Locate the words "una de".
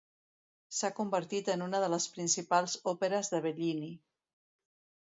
1.67-1.91